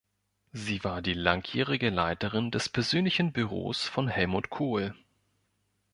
Sie 0.51 0.83
war 0.83 1.03
die 1.03 1.13
langjährige 1.13 1.91
Leiterin 1.91 2.49
des 2.49 2.69
persönlichen 2.69 3.33
Büros 3.33 3.83
von 3.83 4.07
Helmut 4.07 4.49
Kohl. 4.49 4.95